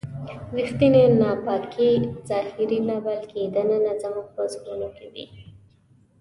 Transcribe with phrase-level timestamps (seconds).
[0.57, 1.89] ریښتینې ناپاکي
[2.29, 5.25] ظاهري نه بلکې دننه زموږ په زړونو کې وي.